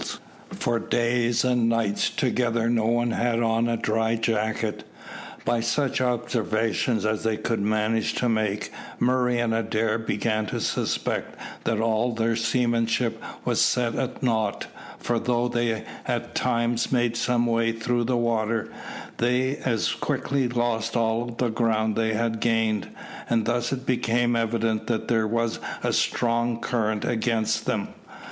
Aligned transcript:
For 0.53 0.79
days 0.79 1.45
and 1.45 1.69
nights 1.69 2.09
together 2.09 2.67
no 2.67 2.87
one 2.87 3.11
had 3.11 3.39
on 3.43 3.67
a 3.67 3.77
dry 3.77 4.15
jacket. 4.15 4.83
By 5.45 5.59
such 5.59 6.01
observations 6.01 7.05
as 7.05 7.21
they 7.21 7.37
could 7.37 7.61
manage 7.61 8.15
to 8.15 8.27
make, 8.27 8.71
Murray 8.97 9.37
and 9.37 9.53
Adair 9.53 9.99
began 9.99 10.47
to 10.47 10.59
suspect 10.59 11.35
that 11.65 11.79
all 11.79 12.13
their 12.15 12.35
seamanship 12.35 13.21
was 13.45 13.61
set 13.61 13.93
at 13.93 14.23
nought; 14.23 14.65
for 14.97 15.19
though 15.19 15.47
they 15.47 15.83
at 16.07 16.33
times 16.33 16.91
made 16.91 17.15
some 17.15 17.45
way 17.45 17.71
through 17.71 18.05
the 18.05 18.17
water, 18.17 18.71
they 19.17 19.57
as 19.57 19.91
quickly 19.91 20.47
lost 20.47 20.97
all 20.97 21.25
the 21.25 21.49
ground 21.51 21.95
they 21.95 22.13
had 22.15 22.39
gained, 22.39 22.89
and 23.29 23.45
thus 23.45 23.71
it 23.71 23.85
became 23.85 24.35
evident 24.35 24.87
that 24.87 25.09
there 25.09 25.27
was 25.27 25.59
a 25.83 25.93
strong 25.93 26.59
current 26.59 27.05
against 27.05 27.67
them. 27.67 27.89